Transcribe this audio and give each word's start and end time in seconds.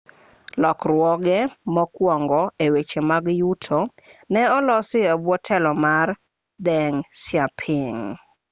lokruoge 0.61 1.37
mokuongo 1.75 2.41
e 2.65 2.67
weche 2.73 3.01
mag 3.09 3.25
yuto 3.39 3.79
ne 4.31 4.41
olosi 4.57 4.99
e 5.11 5.13
bwo 5.23 5.35
telo 5.47 5.71
mar 5.83 6.07
deng 6.65 6.97
xiaoping 7.21 7.99